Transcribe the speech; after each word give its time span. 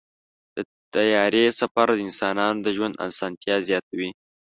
د 0.55 0.57
طیارې 0.93 1.45
سفر 1.59 1.87
د 1.93 1.97
انسانانو 2.07 2.59
د 2.65 2.67
ژوند 2.77 2.99
اسانتیا 3.07 3.55
زیاتوي. 3.67 4.09